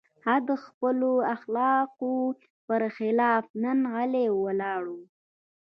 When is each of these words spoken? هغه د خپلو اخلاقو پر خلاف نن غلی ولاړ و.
هغه 0.25 0.39
د 0.49 0.51
خپلو 0.65 1.11
اخلاقو 1.35 2.15
پر 2.67 2.81
خلاف 2.97 3.45
نن 3.63 3.77
غلی 3.93 4.27
ولاړ 4.43 4.81
و. 4.95 4.95